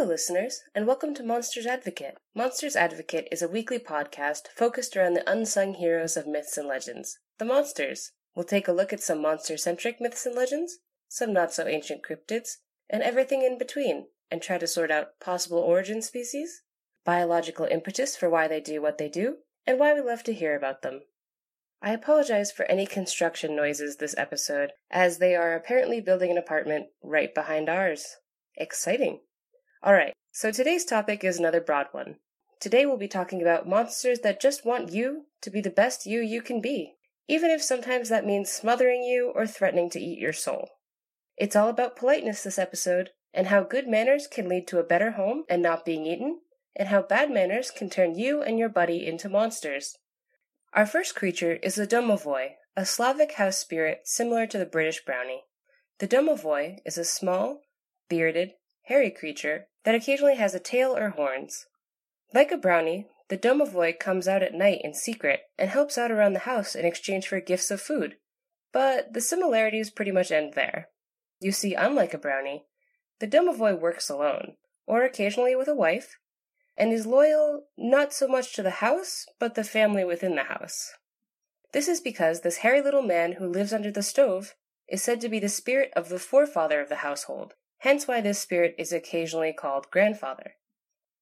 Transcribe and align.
Hello, 0.00 0.12
listeners, 0.12 0.62
and 0.74 0.86
welcome 0.86 1.12
to 1.12 1.22
Monsters 1.22 1.66
Advocate. 1.66 2.16
Monsters 2.34 2.74
Advocate 2.74 3.28
is 3.30 3.42
a 3.42 3.48
weekly 3.48 3.78
podcast 3.78 4.48
focused 4.56 4.96
around 4.96 5.12
the 5.12 5.30
unsung 5.30 5.74
heroes 5.74 6.16
of 6.16 6.26
myths 6.26 6.56
and 6.56 6.66
legends, 6.66 7.18
the 7.36 7.44
monsters. 7.44 8.12
We'll 8.34 8.46
take 8.46 8.66
a 8.66 8.72
look 8.72 8.94
at 8.94 9.02
some 9.02 9.20
monster 9.20 9.58
centric 9.58 10.00
myths 10.00 10.24
and 10.24 10.34
legends, 10.34 10.78
some 11.06 11.34
not 11.34 11.52
so 11.52 11.66
ancient 11.66 12.00
cryptids, 12.02 12.52
and 12.88 13.02
everything 13.02 13.42
in 13.42 13.58
between, 13.58 14.06
and 14.30 14.40
try 14.40 14.56
to 14.56 14.66
sort 14.66 14.90
out 14.90 15.20
possible 15.20 15.58
origin 15.58 16.00
species, 16.00 16.62
biological 17.04 17.66
impetus 17.66 18.16
for 18.16 18.30
why 18.30 18.48
they 18.48 18.62
do 18.62 18.80
what 18.80 18.96
they 18.96 19.10
do, 19.10 19.36
and 19.66 19.78
why 19.78 19.92
we 19.92 20.00
love 20.00 20.24
to 20.24 20.32
hear 20.32 20.56
about 20.56 20.80
them. 20.80 21.02
I 21.82 21.92
apologize 21.92 22.50
for 22.50 22.64
any 22.70 22.86
construction 22.86 23.54
noises 23.54 23.98
this 23.98 24.14
episode, 24.16 24.72
as 24.90 25.18
they 25.18 25.36
are 25.36 25.52
apparently 25.52 26.00
building 26.00 26.30
an 26.30 26.38
apartment 26.38 26.86
right 27.02 27.34
behind 27.34 27.68
ours. 27.68 28.16
Exciting! 28.56 29.20
Alright, 29.82 30.12
so 30.30 30.52
today's 30.52 30.84
topic 30.84 31.24
is 31.24 31.38
another 31.38 31.60
broad 31.62 31.86
one. 31.92 32.16
Today 32.60 32.84
we'll 32.84 32.98
be 32.98 33.08
talking 33.08 33.40
about 33.40 33.66
monsters 33.66 34.18
that 34.18 34.38
just 34.38 34.66
want 34.66 34.92
you 34.92 35.24
to 35.40 35.48
be 35.48 35.62
the 35.62 35.70
best 35.70 36.04
you 36.04 36.20
you 36.20 36.42
can 36.42 36.60
be, 36.60 36.96
even 37.28 37.50
if 37.50 37.62
sometimes 37.62 38.10
that 38.10 38.26
means 38.26 38.52
smothering 38.52 39.02
you 39.02 39.32
or 39.34 39.46
threatening 39.46 39.88
to 39.88 39.98
eat 39.98 40.18
your 40.18 40.34
soul. 40.34 40.68
It's 41.38 41.56
all 41.56 41.70
about 41.70 41.96
politeness 41.96 42.42
this 42.42 42.58
episode, 42.58 43.12
and 43.32 43.46
how 43.46 43.62
good 43.62 43.88
manners 43.88 44.26
can 44.26 44.50
lead 44.50 44.68
to 44.68 44.78
a 44.78 44.84
better 44.84 45.12
home 45.12 45.44
and 45.48 45.62
not 45.62 45.86
being 45.86 46.04
eaten, 46.04 46.40
and 46.76 46.88
how 46.88 47.00
bad 47.00 47.30
manners 47.30 47.70
can 47.70 47.88
turn 47.88 48.18
you 48.18 48.42
and 48.42 48.58
your 48.58 48.68
buddy 48.68 49.06
into 49.06 49.30
monsters. 49.30 49.96
Our 50.74 50.84
first 50.84 51.14
creature 51.14 51.54
is 51.62 51.76
the 51.76 51.86
domovoi, 51.86 52.50
a 52.76 52.84
Slavic 52.84 53.32
house 53.32 53.56
spirit 53.56 54.02
similar 54.04 54.46
to 54.46 54.58
the 54.58 54.66
British 54.66 55.02
brownie. 55.06 55.44
The 56.00 56.08
domovoi 56.08 56.80
is 56.84 56.98
a 56.98 57.04
small, 57.04 57.62
bearded, 58.10 58.52
hairy 58.90 59.10
creature 59.10 59.68
that 59.84 59.94
occasionally 59.94 60.34
has 60.34 60.52
a 60.52 60.58
tail 60.58 60.96
or 60.96 61.10
horns. 61.10 61.66
Like 62.34 62.50
a 62.50 62.56
brownie, 62.56 63.06
the 63.28 63.38
domovoi 63.38 63.96
comes 63.96 64.26
out 64.26 64.42
at 64.42 64.52
night 64.52 64.80
in 64.82 64.94
secret 64.94 65.42
and 65.56 65.70
helps 65.70 65.96
out 65.96 66.10
around 66.10 66.32
the 66.32 66.40
house 66.40 66.74
in 66.74 66.84
exchange 66.84 67.28
for 67.28 67.40
gifts 67.40 67.70
of 67.70 67.80
food. 67.80 68.16
But 68.72 69.12
the 69.12 69.20
similarities 69.20 69.90
pretty 69.90 70.10
much 70.10 70.32
end 70.32 70.54
there. 70.54 70.88
You 71.40 71.52
see, 71.52 71.74
unlike 71.74 72.14
a 72.14 72.18
brownie, 72.18 72.64
the 73.20 73.28
domovoi 73.28 73.78
works 73.78 74.10
alone, 74.10 74.54
or 74.86 75.04
occasionally 75.04 75.54
with 75.54 75.68
a 75.68 75.74
wife, 75.74 76.18
and 76.76 76.92
is 76.92 77.06
loyal 77.06 77.66
not 77.78 78.12
so 78.12 78.26
much 78.26 78.54
to 78.54 78.62
the 78.62 78.70
house, 78.70 79.24
but 79.38 79.54
the 79.54 79.62
family 79.62 80.04
within 80.04 80.34
the 80.34 80.44
house. 80.44 80.90
This 81.72 81.86
is 81.86 82.00
because 82.00 82.40
this 82.40 82.58
hairy 82.58 82.82
little 82.82 83.02
man 83.02 83.34
who 83.34 83.46
lives 83.46 83.72
under 83.72 83.92
the 83.92 84.02
stove 84.02 84.56
is 84.88 85.00
said 85.00 85.20
to 85.20 85.28
be 85.28 85.38
the 85.38 85.48
spirit 85.48 85.92
of 85.94 86.08
the 86.08 86.18
forefather 86.18 86.80
of 86.80 86.88
the 86.88 86.96
household, 86.96 87.54
hence 87.80 88.08
why 88.08 88.20
this 88.20 88.38
spirit 88.38 88.74
is 88.78 88.92
occasionally 88.92 89.52
called 89.52 89.90
grandfather. 89.90 90.54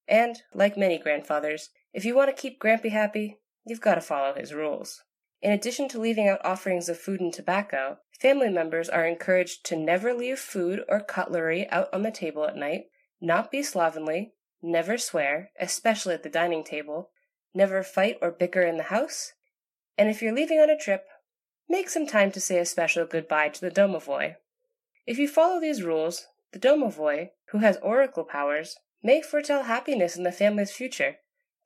And, 0.06 0.42
like 0.54 0.76
many 0.76 0.98
grandfathers, 0.98 1.70
if 1.92 2.04
you 2.04 2.14
want 2.14 2.34
to 2.34 2.40
keep 2.40 2.60
Grampy 2.60 2.90
happy, 2.90 3.38
you've 3.64 3.80
got 3.80 3.96
to 3.96 4.00
follow 4.00 4.34
his 4.34 4.54
rules. 4.54 5.02
In 5.40 5.52
addition 5.52 5.88
to 5.88 6.00
leaving 6.00 6.28
out 6.28 6.44
offerings 6.44 6.88
of 6.88 6.98
food 6.98 7.20
and 7.20 7.32
tobacco, 7.32 7.98
family 8.18 8.48
members 8.48 8.88
are 8.88 9.06
encouraged 9.06 9.64
to 9.66 9.76
never 9.76 10.12
leave 10.12 10.38
food 10.38 10.84
or 10.88 11.00
cutlery 11.00 11.68
out 11.70 11.92
on 11.92 12.02
the 12.02 12.10
table 12.10 12.44
at 12.44 12.56
night, 12.56 12.86
not 13.20 13.50
be 13.50 13.62
slovenly, 13.62 14.32
never 14.62 14.98
swear, 14.98 15.50
especially 15.60 16.14
at 16.14 16.22
the 16.22 16.28
dining 16.28 16.64
table, 16.64 17.10
never 17.54 17.82
fight 17.82 18.16
or 18.20 18.30
bicker 18.30 18.62
in 18.62 18.76
the 18.76 18.84
house, 18.84 19.32
and 19.96 20.08
if 20.08 20.22
you're 20.22 20.34
leaving 20.34 20.58
on 20.58 20.70
a 20.70 20.78
trip, 20.78 21.06
make 21.68 21.88
some 21.88 22.06
time 22.06 22.30
to 22.32 22.40
say 22.40 22.58
a 22.58 22.64
special 22.64 23.04
goodbye 23.04 23.48
to 23.48 23.60
the 23.60 23.70
domovoi. 23.70 24.36
If 25.06 25.18
you 25.18 25.28
follow 25.28 25.60
these 25.60 25.82
rules, 25.82 26.26
the 26.52 26.58
domovoi, 26.58 27.30
who 27.50 27.58
has 27.58 27.76
oracle 27.78 28.24
powers, 28.24 28.76
may 29.02 29.22
foretell 29.22 29.64
happiness 29.64 30.16
in 30.16 30.22
the 30.22 30.32
family's 30.32 30.72
future 30.72 31.16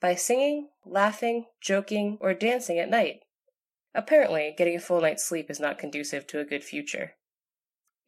by 0.00 0.14
singing, 0.14 0.68
laughing, 0.84 1.46
joking, 1.60 2.18
or 2.20 2.34
dancing 2.34 2.78
at 2.78 2.90
night. 2.90 3.20
Apparently, 3.94 4.54
getting 4.56 4.76
a 4.76 4.80
full 4.80 5.00
night's 5.00 5.24
sleep 5.24 5.50
is 5.50 5.60
not 5.60 5.78
conducive 5.78 6.26
to 6.26 6.40
a 6.40 6.44
good 6.44 6.64
future. 6.64 7.12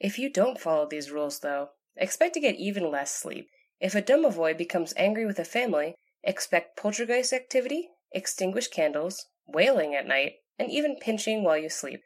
If 0.00 0.18
you 0.18 0.30
don't 0.30 0.60
follow 0.60 0.86
these 0.88 1.10
rules, 1.10 1.40
though, 1.40 1.68
expect 1.96 2.34
to 2.34 2.40
get 2.40 2.56
even 2.56 2.90
less 2.90 3.14
sleep. 3.14 3.48
If 3.80 3.94
a 3.94 4.02
domovoi 4.02 4.56
becomes 4.56 4.94
angry 4.96 5.26
with 5.26 5.38
a 5.38 5.44
family, 5.44 5.94
expect 6.22 6.76
poltergeist 6.76 7.32
activity, 7.32 7.90
extinguished 8.12 8.72
candles, 8.72 9.26
wailing 9.46 9.94
at 9.94 10.06
night, 10.06 10.34
and 10.58 10.70
even 10.70 10.96
pinching 11.00 11.44
while 11.44 11.58
you 11.58 11.68
sleep. 11.68 12.00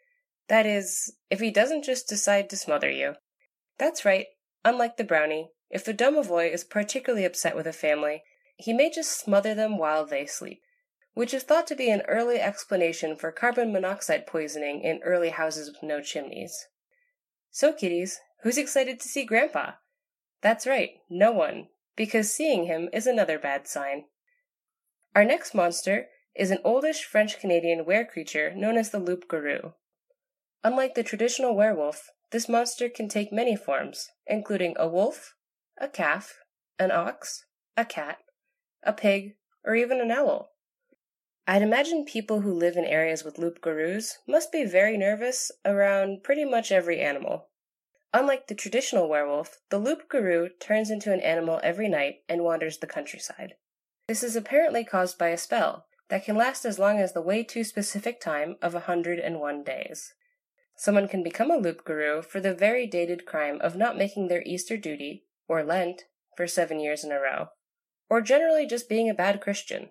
That 0.48 0.66
is, 0.66 1.14
if 1.30 1.40
he 1.40 1.50
doesn't 1.50 1.84
just 1.84 2.08
decide 2.08 2.50
to 2.50 2.56
smother 2.56 2.90
you. 2.90 3.14
That's 3.78 4.04
right, 4.04 4.26
unlike 4.68 4.96
the 4.96 5.04
brownie, 5.04 5.50
if 5.70 5.84
the 5.84 5.94
domovoi 5.94 6.52
is 6.52 6.64
particularly 6.64 7.24
upset 7.24 7.56
with 7.56 7.66
a 7.66 7.72
family, 7.72 8.22
he 8.56 8.72
may 8.72 8.90
just 8.90 9.18
smother 9.18 9.54
them 9.54 9.78
while 9.78 10.04
they 10.04 10.26
sleep 10.26 10.60
which 11.18 11.34
is 11.34 11.42
thought 11.42 11.66
to 11.66 11.74
be 11.74 11.90
an 11.90 12.02
early 12.06 12.38
explanation 12.38 13.16
for 13.16 13.32
carbon 13.32 13.72
monoxide 13.72 14.24
poisoning 14.24 14.82
in 14.82 15.00
early 15.02 15.30
houses 15.30 15.68
with 15.68 15.82
no 15.82 16.00
chimneys. 16.00 16.68
So, 17.50 17.72
kiddies, 17.72 18.20
who's 18.44 18.56
excited 18.56 19.00
to 19.00 19.08
see 19.08 19.24
Grandpa? 19.24 19.72
That's 20.42 20.64
right, 20.64 20.90
no 21.10 21.32
one, 21.32 21.70
because 21.96 22.32
seeing 22.32 22.66
him 22.66 22.88
is 22.92 23.04
another 23.08 23.36
bad 23.36 23.66
sign. 23.66 24.04
Our 25.16 25.24
next 25.24 25.56
monster 25.56 26.06
is 26.36 26.52
an 26.52 26.60
oldish 26.62 27.02
French 27.02 27.40
Canadian 27.40 27.84
were 27.84 28.04
creature 28.04 28.54
known 28.54 28.76
as 28.76 28.90
the 28.90 29.00
loup 29.00 29.26
garou. 29.26 29.72
Unlike 30.62 30.94
the 30.94 31.02
traditional 31.02 31.56
werewolf, 31.56 32.10
this 32.30 32.48
monster 32.48 32.88
can 32.88 33.08
take 33.08 33.32
many 33.32 33.56
forms, 33.56 34.08
including 34.26 34.74
a 34.78 34.88
wolf, 34.88 35.34
a 35.80 35.88
calf, 35.88 36.38
an 36.78 36.90
ox, 36.90 37.46
a 37.76 37.84
cat, 37.84 38.18
a 38.82 38.92
pig, 38.92 39.36
or 39.64 39.74
even 39.74 40.00
an 40.00 40.10
owl. 40.10 40.50
I'd 41.46 41.62
imagine 41.62 42.04
people 42.04 42.42
who 42.42 42.52
live 42.52 42.76
in 42.76 42.84
areas 42.84 43.24
with 43.24 43.38
loup 43.38 43.62
garous 43.62 44.18
must 44.26 44.52
be 44.52 44.64
very 44.64 44.98
nervous 44.98 45.50
around 45.64 46.22
pretty 46.22 46.44
much 46.44 46.70
every 46.70 47.00
animal. 47.00 47.48
Unlike 48.12 48.46
the 48.46 48.54
traditional 48.54 49.08
werewolf, 49.08 49.58
the 49.70 49.78
loup 49.78 50.08
garou 50.08 50.50
turns 50.60 50.90
into 50.90 51.12
an 51.12 51.20
animal 51.20 51.60
every 51.62 51.88
night 51.88 52.16
and 52.28 52.42
wanders 52.42 52.78
the 52.78 52.86
countryside. 52.86 53.54
This 54.08 54.22
is 54.22 54.36
apparently 54.36 54.84
caused 54.84 55.18
by 55.18 55.28
a 55.28 55.38
spell 55.38 55.86
that 56.08 56.24
can 56.24 56.36
last 56.36 56.64
as 56.64 56.78
long 56.78 56.98
as 56.98 57.12
the 57.12 57.20
way 57.20 57.42
too 57.42 57.64
specific 57.64 58.20
time 58.20 58.56
of 58.62 58.74
a 58.74 58.88
101 58.88 59.62
days. 59.64 60.14
Someone 60.80 61.08
can 61.08 61.24
become 61.24 61.50
a 61.50 61.56
loup 61.56 61.84
garou 61.84 62.22
for 62.22 62.38
the 62.38 62.54
very 62.54 62.86
dated 62.86 63.26
crime 63.26 63.60
of 63.60 63.74
not 63.74 63.98
making 63.98 64.28
their 64.28 64.44
Easter 64.46 64.76
duty, 64.76 65.24
or 65.48 65.64
Lent, 65.64 66.04
for 66.36 66.46
seven 66.46 66.78
years 66.78 67.02
in 67.02 67.10
a 67.10 67.18
row, 67.18 67.48
or 68.08 68.20
generally 68.20 68.64
just 68.64 68.88
being 68.88 69.10
a 69.10 69.14
bad 69.14 69.40
Christian. 69.40 69.90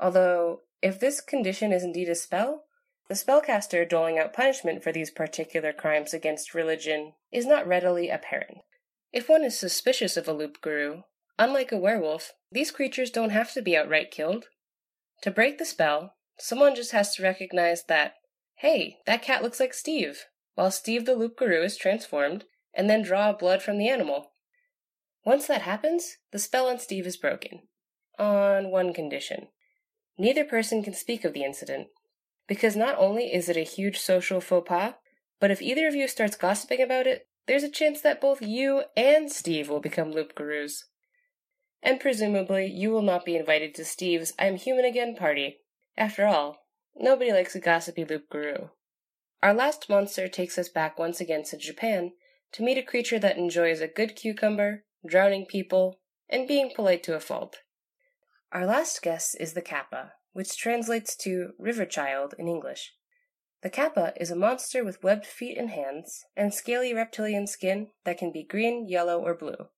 Although, 0.00 0.62
if 0.82 0.98
this 0.98 1.20
condition 1.20 1.72
is 1.72 1.84
indeed 1.84 2.08
a 2.08 2.16
spell, 2.16 2.64
the 3.06 3.14
spellcaster 3.14 3.88
doling 3.88 4.18
out 4.18 4.32
punishment 4.32 4.82
for 4.82 4.90
these 4.90 5.12
particular 5.12 5.72
crimes 5.72 6.12
against 6.12 6.52
religion 6.52 7.12
is 7.30 7.46
not 7.46 7.64
readily 7.64 8.10
apparent. 8.10 8.58
If 9.12 9.28
one 9.28 9.44
is 9.44 9.56
suspicious 9.56 10.16
of 10.16 10.26
a 10.26 10.32
loup 10.32 10.60
garou, 10.60 11.04
unlike 11.38 11.70
a 11.70 11.78
werewolf, 11.78 12.32
these 12.50 12.72
creatures 12.72 13.12
don't 13.12 13.30
have 13.30 13.52
to 13.52 13.62
be 13.62 13.76
outright 13.76 14.10
killed. 14.10 14.46
To 15.22 15.30
break 15.30 15.58
the 15.58 15.64
spell, 15.64 16.16
someone 16.40 16.74
just 16.74 16.90
has 16.90 17.14
to 17.14 17.22
recognize 17.22 17.84
that, 17.84 18.14
hey, 18.56 18.98
that 19.06 19.22
cat 19.22 19.42
looks 19.42 19.60
like 19.60 19.74
Steve, 19.74 20.24
while 20.54 20.70
Steve 20.70 21.04
the 21.04 21.14
loup 21.14 21.36
garou 21.36 21.62
is 21.62 21.76
transformed, 21.76 22.44
and 22.74 22.88
then 22.88 23.02
draw 23.02 23.32
blood 23.32 23.62
from 23.62 23.78
the 23.78 23.88
animal. 23.88 24.32
Once 25.24 25.46
that 25.46 25.62
happens, 25.62 26.16
the 26.32 26.38
spell 26.38 26.68
on 26.68 26.78
Steve 26.78 27.06
is 27.06 27.16
broken. 27.16 27.62
On 28.18 28.70
one 28.70 28.94
condition. 28.94 29.48
Neither 30.18 30.44
person 30.44 30.82
can 30.82 30.94
speak 30.94 31.24
of 31.24 31.34
the 31.34 31.44
incident, 31.44 31.88
because 32.46 32.76
not 32.76 32.96
only 32.98 33.24
is 33.34 33.48
it 33.48 33.56
a 33.56 33.60
huge 33.60 33.98
social 33.98 34.40
faux 34.40 34.68
pas, 34.68 34.94
but 35.38 35.50
if 35.50 35.60
either 35.60 35.86
of 35.86 35.94
you 35.94 36.08
starts 36.08 36.36
gossiping 36.36 36.80
about 36.80 37.06
it, 37.06 37.28
there's 37.46 37.62
a 37.62 37.70
chance 37.70 38.00
that 38.00 38.20
both 38.20 38.40
you 38.40 38.84
and 38.96 39.30
Steve 39.30 39.68
will 39.68 39.80
become 39.80 40.10
loup 40.10 40.34
garous. 40.34 40.84
And 41.82 42.00
presumably, 42.00 42.66
you 42.66 42.90
will 42.90 43.02
not 43.02 43.24
be 43.24 43.36
invited 43.36 43.74
to 43.74 43.84
Steve's 43.84 44.32
I'm 44.38 44.56
Human 44.56 44.84
Again 44.84 45.14
party. 45.14 45.58
After 45.96 46.26
all, 46.26 46.65
nobody 46.98 47.32
likes 47.32 47.54
a 47.54 47.60
gossipy 47.60 48.04
loup 48.04 48.28
garou. 48.30 48.70
Our 49.42 49.54
last 49.54 49.88
monster 49.88 50.28
takes 50.28 50.58
us 50.58 50.68
back 50.68 50.98
once 50.98 51.20
again 51.20 51.44
to 51.44 51.56
Japan 51.56 52.12
to 52.52 52.62
meet 52.62 52.78
a 52.78 52.82
creature 52.82 53.18
that 53.18 53.36
enjoys 53.36 53.80
a 53.80 53.88
good 53.88 54.16
cucumber, 54.16 54.84
drowning 55.06 55.46
people, 55.46 56.00
and 56.28 56.48
being 56.48 56.72
polite 56.74 57.02
to 57.04 57.14
a 57.14 57.20
fault. 57.20 57.58
Our 58.52 58.66
last 58.66 59.02
guest 59.02 59.36
is 59.38 59.52
the 59.52 59.62
kappa, 59.62 60.12
which 60.32 60.56
translates 60.56 61.16
to 61.18 61.52
river 61.58 61.84
child 61.84 62.34
in 62.38 62.48
English. 62.48 62.94
The 63.62 63.70
kappa 63.70 64.12
is 64.16 64.30
a 64.30 64.36
monster 64.36 64.84
with 64.84 65.02
webbed 65.02 65.26
feet 65.26 65.58
and 65.58 65.70
hands, 65.70 66.24
and 66.36 66.52
scaly 66.52 66.94
reptilian 66.94 67.46
skin 67.46 67.88
that 68.04 68.18
can 68.18 68.32
be 68.32 68.44
green, 68.44 68.86
yellow, 68.88 69.20
or 69.20 69.34
blue. 69.34 69.68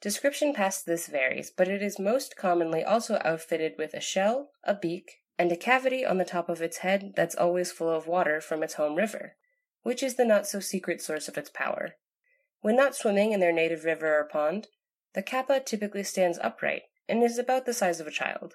Description 0.00 0.52
past 0.52 0.84
this 0.84 1.06
varies, 1.06 1.50
but 1.50 1.68
it 1.68 1.82
is 1.82 1.98
most 1.98 2.36
commonly 2.36 2.84
also 2.84 3.20
outfitted 3.24 3.74
with 3.78 3.94
a 3.94 4.00
shell, 4.00 4.50
a 4.64 4.74
beak, 4.74 5.21
and 5.38 5.50
a 5.50 5.56
cavity 5.56 6.04
on 6.04 6.18
the 6.18 6.24
top 6.24 6.48
of 6.48 6.62
its 6.62 6.78
head 6.78 7.12
that's 7.16 7.34
always 7.34 7.72
full 7.72 7.90
of 7.90 8.06
water 8.06 8.40
from 8.40 8.62
its 8.62 8.74
home 8.74 8.94
river, 8.94 9.36
which 9.82 10.02
is 10.02 10.14
the 10.14 10.24
not 10.24 10.46
so 10.46 10.60
secret 10.60 11.00
source 11.00 11.28
of 11.28 11.38
its 11.38 11.50
power. 11.50 11.96
When 12.60 12.76
not 12.76 12.94
swimming 12.94 13.32
in 13.32 13.40
their 13.40 13.52
native 13.52 13.84
river 13.84 14.18
or 14.18 14.24
pond, 14.24 14.68
the 15.14 15.22
kappa 15.22 15.60
typically 15.60 16.04
stands 16.04 16.38
upright 16.42 16.82
and 17.08 17.22
is 17.22 17.38
about 17.38 17.66
the 17.66 17.74
size 17.74 18.00
of 18.00 18.06
a 18.06 18.12
child. 18.12 18.54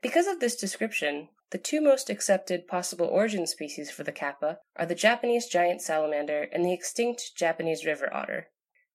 Because 0.00 0.26
of 0.26 0.38
this 0.38 0.56
description, 0.56 1.28
the 1.50 1.58
two 1.58 1.80
most 1.80 2.10
accepted 2.10 2.66
possible 2.66 3.06
origin 3.06 3.46
species 3.46 3.90
for 3.90 4.02
the 4.02 4.12
kappa 4.12 4.58
are 4.76 4.86
the 4.86 4.94
Japanese 4.94 5.46
giant 5.46 5.80
salamander 5.82 6.48
and 6.52 6.64
the 6.64 6.72
extinct 6.72 7.32
Japanese 7.36 7.84
river 7.84 8.12
otter. 8.12 8.48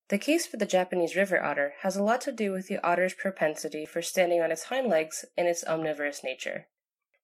The 0.09 0.17
case 0.17 0.47
for 0.47 0.57
the 0.57 0.65
Japanese 0.65 1.15
river 1.15 1.44
otter 1.44 1.73
has 1.81 1.95
a 1.95 2.03
lot 2.03 2.21
to 2.21 2.31
do 2.31 2.51
with 2.51 2.67
the 2.67 2.83
otter's 2.83 3.13
propensity 3.13 3.85
for 3.85 4.01
standing 4.01 4.41
on 4.41 4.51
its 4.51 4.63
hind 4.63 4.88
legs 4.88 5.25
and 5.38 5.47
its 5.47 5.63
omnivorous 5.63 6.23
nature. 6.23 6.67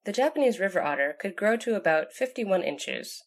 The 0.05 0.13
Japanese 0.13 0.59
river 0.59 0.83
otter 0.83 1.15
could 1.19 1.35
grow 1.35 1.57
to 1.57 1.75
about 1.75 2.13
51 2.13 2.61
inches, 2.61 3.23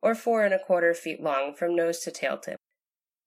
or 0.00 0.14
four 0.14 0.44
and 0.44 0.54
a 0.54 0.60
quarter 0.60 0.94
feet 0.94 1.20
long 1.20 1.54
from 1.54 1.74
nose 1.74 1.98
to 2.00 2.12
tail 2.12 2.38
tip. 2.38 2.56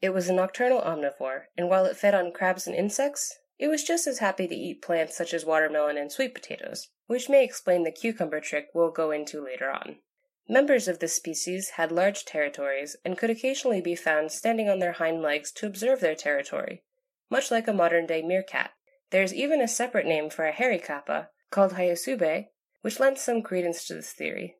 It 0.02 0.12
was 0.12 0.30
a 0.30 0.34
nocturnal 0.34 0.82
omnivore, 0.82 1.48
and 1.58 1.70
while 1.70 1.86
it 1.86 1.98
fed 1.98 2.16
on 2.16 2.32
crabs 2.32 2.66
and 2.66 2.74
insects, 2.74 3.40
it 3.60 3.68
was 3.68 3.84
just 3.84 4.08
as 4.08 4.20
happy 4.20 4.48
to 4.48 4.56
eat 4.56 4.82
plants 4.82 5.18
such 5.18 5.34
as 5.34 5.44
watermelon 5.44 5.98
and 5.98 6.14
sweet 6.14 6.34
potatoes, 6.34 6.88
which 7.08 7.28
may 7.28 7.44
explain 7.44 7.84
the 7.84 7.92
cucumber 7.92 8.40
trick 8.40 8.70
we'll 8.74 8.90
go 8.90 9.12
into 9.12 9.44
later 9.44 9.70
on. 9.70 9.98
Members 10.48 10.88
of 10.88 11.00
this 11.00 11.14
species 11.14 11.72
had 11.72 11.92
large 11.92 12.24
territories 12.24 12.96
and 13.04 13.18
could 13.18 13.30
occasionally 13.30 13.82
be 13.82 13.96
found 13.96 14.32
standing 14.32 14.70
on 14.70 14.80
their 14.80 14.94
hind 14.94 15.22
legs 15.22 15.52
to 15.52 15.66
observe 15.66 16.00
their 16.00 16.16
territory, 16.16 16.84
much 17.30 17.52
like 17.52 17.68
a 17.68 17.74
modern 17.74 18.06
day 18.06 18.22
meerkat. 18.22 18.72
There 19.10 19.24
is 19.24 19.34
even 19.34 19.60
a 19.60 19.68
separate 19.68 20.06
name 20.06 20.30
for 20.30 20.46
a 20.46 20.54
hairy 20.54 20.80
kappa, 20.80 21.30
called 21.50 21.74
Hayasube, 21.74 22.48
which 22.84 23.00
lends 23.00 23.22
some 23.22 23.42
credence 23.42 23.88
to 23.88 23.94
this 23.94 24.12
theory. 24.12 24.58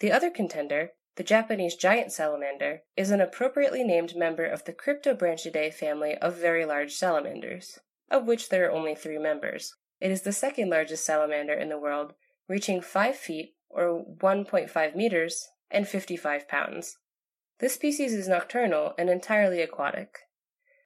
The 0.00 0.10
other 0.10 0.28
contender, 0.28 0.90
the 1.14 1.22
Japanese 1.22 1.76
giant 1.76 2.12
salamander, 2.12 2.82
is 2.96 3.12
an 3.12 3.20
appropriately 3.20 3.84
named 3.84 4.16
member 4.16 4.44
of 4.44 4.64
the 4.64 4.72
Cryptobranchidae 4.72 5.72
family 5.72 6.16
of 6.16 6.36
very 6.36 6.64
large 6.64 6.94
salamanders, 6.94 7.78
of 8.10 8.26
which 8.26 8.48
there 8.48 8.68
are 8.68 8.72
only 8.72 8.96
three 8.96 9.18
members. 9.18 9.76
It 10.00 10.10
is 10.10 10.22
the 10.22 10.32
second 10.32 10.68
largest 10.70 11.04
salamander 11.04 11.54
in 11.54 11.68
the 11.68 11.78
world, 11.78 12.14
reaching 12.48 12.80
5 12.80 13.16
feet 13.16 13.54
or 13.70 14.04
1.5 14.04 14.96
meters, 14.96 15.48
and 15.70 15.86
55 15.86 16.48
pounds. 16.48 16.96
This 17.60 17.74
species 17.74 18.14
is 18.14 18.26
nocturnal 18.26 18.94
and 18.98 19.08
entirely 19.08 19.60
aquatic. 19.60 20.18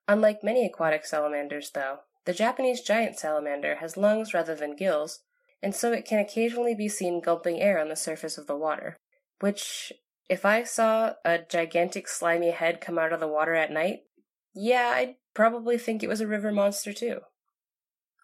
Unlike 0.06 0.44
many 0.44 0.66
aquatic 0.66 1.06
salamanders, 1.06 1.70
though, 1.70 2.00
the 2.26 2.34
Japanese 2.34 2.82
giant 2.82 3.18
salamander 3.18 3.76
has 3.76 3.96
lungs 3.96 4.34
rather 4.34 4.54
than 4.54 4.76
gills, 4.76 5.20
and 5.62 5.74
so 5.74 5.92
it 5.92 6.04
can 6.04 6.18
occasionally 6.18 6.74
be 6.74 6.88
seen 6.88 7.20
gulping 7.20 7.60
air 7.60 7.78
on 7.78 7.88
the 7.88 7.96
surface 7.96 8.36
of 8.36 8.46
the 8.46 8.56
water. 8.56 8.96
Which, 9.40 9.92
if 10.28 10.44
I 10.44 10.64
saw 10.64 11.14
a 11.24 11.38
gigantic 11.38 12.08
slimy 12.08 12.50
head 12.50 12.80
come 12.80 12.98
out 12.98 13.12
of 13.12 13.20
the 13.20 13.28
water 13.28 13.54
at 13.54 13.70
night, 13.70 14.00
yeah, 14.54 14.92
I'd 14.94 15.16
probably 15.34 15.78
think 15.78 16.02
it 16.02 16.08
was 16.08 16.20
a 16.20 16.26
river 16.26 16.52
monster 16.52 16.92
too. 16.92 17.20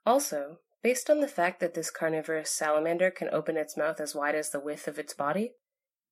Also, 0.05 0.58
Based 0.82 1.11
on 1.11 1.20
the 1.20 1.29
fact 1.29 1.61
that 1.61 1.75
this 1.75 1.90
carnivorous 1.90 2.50
salamander 2.50 3.11
can 3.11 3.29
open 3.32 3.56
its 3.56 3.76
mouth 3.76 4.00
as 4.00 4.14
wide 4.14 4.35
as 4.35 4.50
the 4.50 4.61
width 4.61 4.87
of 4.87 4.99
its 4.99 5.12
body, 5.12 5.55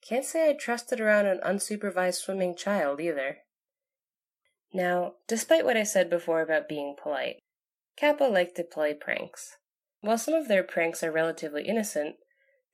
can't 0.06 0.24
say 0.24 0.50
I'd 0.50 0.58
trust 0.58 0.92
it 0.92 1.00
around 1.00 1.26
an 1.26 1.40
unsupervised 1.44 2.16
swimming 2.16 2.56
child 2.56 3.00
either. 3.00 3.38
Now, 4.72 5.14
despite 5.28 5.64
what 5.64 5.76
I 5.76 5.84
said 5.84 6.10
before 6.10 6.40
about 6.40 6.68
being 6.68 6.96
polite, 7.00 7.36
Kappa 7.96 8.24
liked 8.24 8.56
to 8.56 8.64
play 8.64 8.92
pranks. 8.92 9.56
While 10.06 10.18
some 10.18 10.34
of 10.34 10.46
their 10.46 10.62
pranks 10.62 11.02
are 11.02 11.10
relatively 11.10 11.64
innocent, 11.64 12.14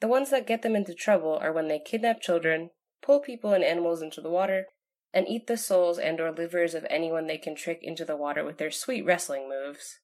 the 0.00 0.06
ones 0.06 0.28
that 0.28 0.46
get 0.46 0.60
them 0.60 0.76
into 0.76 0.92
trouble 0.92 1.38
are 1.40 1.50
when 1.50 1.66
they 1.66 1.78
kidnap 1.78 2.20
children, 2.20 2.72
pull 3.00 3.20
people 3.20 3.54
and 3.54 3.64
animals 3.64 4.02
into 4.02 4.20
the 4.20 4.28
water, 4.28 4.66
and 5.14 5.26
eat 5.26 5.46
the 5.46 5.56
souls 5.56 5.98
and 5.98 6.20
or 6.20 6.30
livers 6.30 6.74
of 6.74 6.86
anyone 6.90 7.26
they 7.26 7.38
can 7.38 7.54
trick 7.54 7.78
into 7.80 8.04
the 8.04 8.18
water 8.18 8.44
with 8.44 8.58
their 8.58 8.70
sweet 8.70 9.06
wrestling 9.06 9.48
moves. 9.48 10.00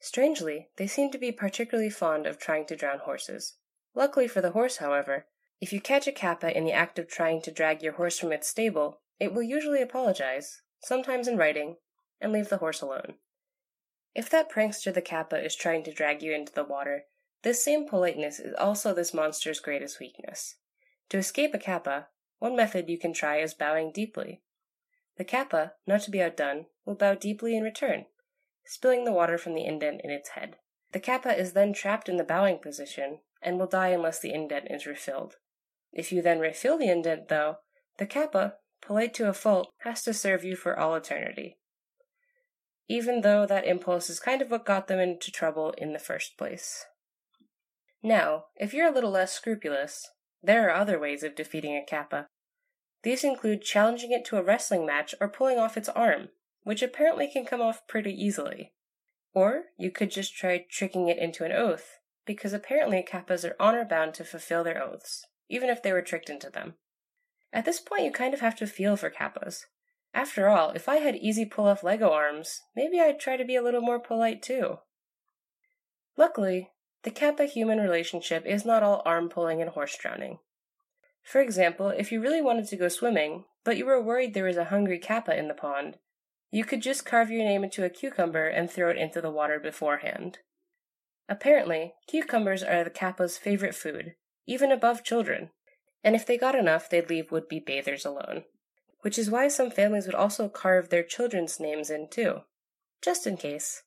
Strangely, 0.00 0.66
they 0.78 0.88
seem 0.88 1.12
to 1.12 1.18
be 1.18 1.30
particularly 1.30 1.88
fond 1.88 2.26
of 2.26 2.40
trying 2.40 2.66
to 2.66 2.74
drown 2.74 2.98
horses. 2.98 3.58
Luckily 3.94 4.26
for 4.26 4.40
the 4.40 4.50
horse, 4.50 4.78
however, 4.78 5.26
if 5.60 5.72
you 5.72 5.80
catch 5.80 6.08
a 6.08 6.12
kappa 6.12 6.56
in 6.56 6.64
the 6.64 6.72
act 6.72 6.98
of 6.98 7.06
trying 7.06 7.40
to 7.42 7.52
drag 7.52 7.84
your 7.84 7.92
horse 7.92 8.18
from 8.18 8.32
its 8.32 8.48
stable, 8.48 9.00
it 9.20 9.32
will 9.32 9.44
usually 9.44 9.80
apologize, 9.80 10.62
sometimes 10.80 11.28
in 11.28 11.36
writing, 11.36 11.76
and 12.20 12.32
leave 12.32 12.48
the 12.48 12.56
horse 12.56 12.80
alone. 12.80 13.14
If 14.14 14.28
that 14.30 14.50
prankster 14.50 14.92
the 14.92 15.00
kappa 15.00 15.42
is 15.42 15.56
trying 15.56 15.84
to 15.84 15.92
drag 15.92 16.22
you 16.22 16.32
into 16.32 16.52
the 16.52 16.64
water, 16.64 17.04
this 17.42 17.64
same 17.64 17.88
politeness 17.88 18.38
is 18.38 18.54
also 18.54 18.94
this 18.94 19.14
monster's 19.14 19.60
greatest 19.60 19.98
weakness. 19.98 20.56
To 21.08 21.18
escape 21.18 21.54
a 21.54 21.58
kappa, 21.58 22.08
one 22.38 22.56
method 22.56 22.88
you 22.88 22.98
can 22.98 23.12
try 23.12 23.38
is 23.38 23.54
bowing 23.54 23.90
deeply. 23.92 24.42
The 25.16 25.24
kappa, 25.24 25.72
not 25.86 26.02
to 26.02 26.10
be 26.10 26.22
outdone, 26.22 26.66
will 26.84 26.94
bow 26.94 27.14
deeply 27.14 27.56
in 27.56 27.62
return, 27.62 28.06
spilling 28.64 29.04
the 29.04 29.12
water 29.12 29.38
from 29.38 29.54
the 29.54 29.64
indent 29.64 30.00
in 30.04 30.10
its 30.10 30.30
head. 30.30 30.56
The 30.92 31.00
kappa 31.00 31.38
is 31.38 31.52
then 31.52 31.72
trapped 31.72 32.08
in 32.08 32.16
the 32.16 32.24
bowing 32.24 32.58
position 32.58 33.20
and 33.40 33.58
will 33.58 33.66
die 33.66 33.88
unless 33.88 34.20
the 34.20 34.32
indent 34.32 34.68
is 34.70 34.86
refilled. 34.86 35.36
If 35.92 36.12
you 36.12 36.22
then 36.22 36.38
refill 36.38 36.78
the 36.78 36.90
indent, 36.90 37.28
though, 37.28 37.56
the 37.98 38.06
kappa, 38.06 38.54
polite 38.80 39.14
to 39.14 39.28
a 39.28 39.32
fault, 39.32 39.72
has 39.80 40.02
to 40.04 40.14
serve 40.14 40.44
you 40.44 40.56
for 40.56 40.78
all 40.78 40.94
eternity. 40.94 41.58
Even 42.88 43.20
though 43.20 43.46
that 43.46 43.66
impulse 43.66 44.10
is 44.10 44.20
kind 44.20 44.42
of 44.42 44.50
what 44.50 44.66
got 44.66 44.88
them 44.88 44.98
into 44.98 45.30
trouble 45.30 45.74
in 45.78 45.92
the 45.92 45.98
first 45.98 46.36
place. 46.36 46.84
Now, 48.02 48.46
if 48.56 48.74
you're 48.74 48.88
a 48.88 48.94
little 48.94 49.10
less 49.10 49.32
scrupulous, 49.32 50.08
there 50.42 50.68
are 50.68 50.74
other 50.74 50.98
ways 50.98 51.22
of 51.22 51.36
defeating 51.36 51.76
a 51.76 51.84
kappa. 51.84 52.26
These 53.02 53.24
include 53.24 53.62
challenging 53.62 54.12
it 54.12 54.24
to 54.26 54.36
a 54.36 54.42
wrestling 54.42 54.84
match 54.84 55.14
or 55.20 55.28
pulling 55.28 55.58
off 55.58 55.76
its 55.76 55.88
arm, 55.88 56.30
which 56.62 56.82
apparently 56.82 57.28
can 57.28 57.44
come 57.44 57.60
off 57.60 57.86
pretty 57.86 58.12
easily. 58.12 58.72
Or 59.34 59.64
you 59.78 59.90
could 59.90 60.10
just 60.10 60.34
try 60.34 60.64
tricking 60.70 61.08
it 61.08 61.18
into 61.18 61.44
an 61.44 61.52
oath, 61.52 61.98
because 62.26 62.52
apparently 62.52 63.02
kappas 63.02 63.48
are 63.48 63.56
honor 63.58 63.84
bound 63.84 64.14
to 64.14 64.24
fulfill 64.24 64.62
their 64.62 64.82
oaths, 64.82 65.26
even 65.48 65.68
if 65.68 65.82
they 65.82 65.92
were 65.92 66.02
tricked 66.02 66.30
into 66.30 66.50
them. 66.50 66.74
At 67.52 67.64
this 67.64 67.80
point, 67.80 68.04
you 68.04 68.12
kind 68.12 68.34
of 68.34 68.40
have 68.40 68.56
to 68.56 68.66
feel 68.66 68.96
for 68.96 69.10
kappas. 69.10 69.64
After 70.14 70.48
all, 70.48 70.70
if 70.70 70.88
I 70.88 70.96
had 70.96 71.16
easy 71.16 71.44
pull 71.44 71.66
off 71.66 71.82
Lego 71.82 72.10
arms, 72.10 72.60
maybe 72.76 73.00
I'd 73.00 73.18
try 73.18 73.36
to 73.36 73.44
be 73.44 73.56
a 73.56 73.62
little 73.62 73.80
more 73.80 73.98
polite 73.98 74.42
too. 74.42 74.78
Luckily, 76.16 76.70
the 77.02 77.10
kappa 77.10 77.46
human 77.46 77.78
relationship 77.78 78.44
is 78.46 78.64
not 78.64 78.82
all 78.82 79.02
arm 79.04 79.28
pulling 79.28 79.60
and 79.60 79.70
horse 79.70 79.96
drowning. 79.96 80.38
For 81.22 81.40
example, 81.40 81.88
if 81.88 82.12
you 82.12 82.20
really 82.20 82.42
wanted 82.42 82.66
to 82.68 82.76
go 82.76 82.88
swimming, 82.88 83.44
but 83.64 83.76
you 83.76 83.86
were 83.86 84.02
worried 84.02 84.34
there 84.34 84.44
was 84.44 84.56
a 84.56 84.66
hungry 84.66 84.98
kappa 84.98 85.36
in 85.36 85.48
the 85.48 85.54
pond, 85.54 85.98
you 86.50 86.64
could 86.64 86.82
just 86.82 87.06
carve 87.06 87.30
your 87.30 87.44
name 87.44 87.64
into 87.64 87.84
a 87.84 87.90
cucumber 87.90 88.46
and 88.46 88.70
throw 88.70 88.90
it 88.90 88.98
into 88.98 89.22
the 89.22 89.30
water 89.30 89.58
beforehand. 89.58 90.38
Apparently, 91.28 91.94
cucumbers 92.06 92.62
are 92.62 92.84
the 92.84 92.90
kappa's 92.90 93.38
favorite 93.38 93.74
food, 93.74 94.14
even 94.46 94.70
above 94.70 95.02
children, 95.02 95.50
and 96.04 96.14
if 96.14 96.26
they 96.26 96.36
got 96.36 96.54
enough, 96.54 96.90
they'd 96.90 97.08
leave 97.08 97.32
would 97.32 97.48
be 97.48 97.58
bathers 97.58 98.04
alone. 98.04 98.44
Which 99.02 99.18
is 99.18 99.30
why 99.30 99.48
some 99.48 99.70
families 99.70 100.06
would 100.06 100.14
also 100.14 100.48
carve 100.48 100.88
their 100.88 101.02
children's 101.02 101.60
names 101.60 101.90
in 101.90 102.08
too, 102.08 102.40
just 103.02 103.26
in 103.26 103.36
case. 103.36 103.82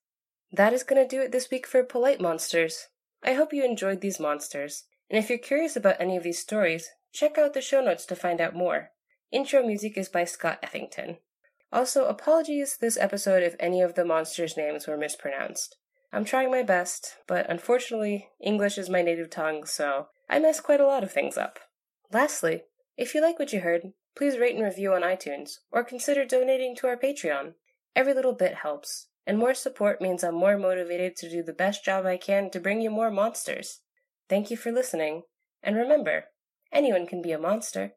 That 0.52 0.74
is 0.74 0.84
going 0.84 1.02
to 1.02 1.16
do 1.16 1.22
it 1.22 1.32
this 1.32 1.50
week 1.50 1.66
for 1.66 1.84
Polite 1.84 2.22
Monsters. 2.22 2.88
I 3.24 3.34
hope 3.34 3.52
you 3.52 3.66
enjoyed 3.66 4.02
these 4.02 4.20
monsters, 4.20 4.84
and 5.10 5.18
if 5.18 5.30
you're 5.30 5.40
curious 5.40 5.76
about 5.76 5.96
any 6.00 6.16
of 6.16 6.24
these 6.24 6.40
stories, 6.40 6.90
check 7.12 7.38
out 7.38 7.54
the 7.54 7.62
show 7.62 7.82
notes 7.82 8.06
to 8.06 8.16
find 8.16 8.40
out 8.40 8.56
more. 8.56 8.92
Intro 9.32 9.66
music 9.66 9.98
is 9.98 10.10
by 10.10 10.24
Scott 10.26 10.62
Effington. 10.62 11.18
Also, 11.72 12.06
apologies 12.06 12.78
this 12.78 12.98
episode 12.98 13.44
if 13.44 13.56
any 13.60 13.82
of 13.82 13.96
the 13.96 14.06
monsters' 14.06 14.56
names 14.56 14.88
were 14.88 14.98
mispronounced. 14.98 15.78
I'm 16.14 16.24
trying 16.24 16.52
my 16.52 16.64
best, 16.64 17.18
but 17.28 17.50
unfortunately, 17.50 18.30
English 18.40 18.78
is 18.78 18.90
my 18.90 19.02
native 19.02 19.30
tongue, 19.30 19.66
so 19.66 20.08
I 20.30 20.40
mess 20.40 20.62
quite 20.62 20.80
a 20.80 20.88
lot 20.88 21.04
of 21.04 21.12
things 21.12 21.38
up. 21.38 21.60
Lastly, 22.14 22.64
if 22.96 23.14
you 23.14 23.22
like 23.22 23.40
what 23.40 23.52
you 23.52 23.62
heard, 23.62 23.92
please 24.16 24.38
rate 24.38 24.56
and 24.56 24.64
review 24.64 24.94
on 24.94 25.02
iTunes, 25.02 25.60
or 25.72 25.84
consider 25.84 26.26
donating 26.26 26.76
to 26.76 26.88
our 26.88 26.98
Patreon. 26.98 27.54
Every 27.96 28.14
little 28.14 28.34
bit 28.34 28.56
helps, 28.56 29.08
and 29.28 29.38
more 29.38 29.54
support 29.54 30.02
means 30.02 30.24
I'm 30.24 30.36
more 30.36 30.58
motivated 30.58 31.16
to 31.18 31.30
do 31.30 31.44
the 31.44 31.54
best 31.54 31.84
job 31.84 32.06
I 32.06 32.18
can 32.18 32.50
to 32.52 32.60
bring 32.60 32.82
you 32.82 32.90
more 32.90 33.12
monsters. 33.12 33.82
Thank 34.30 34.50
you 34.50 34.58
for 34.58 34.72
listening, 34.72 35.24
and 35.62 35.76
remember, 35.76 36.26
anyone 36.72 37.08
can 37.08 37.22
be 37.22 37.32
a 37.32 37.40
monster. 37.40 37.94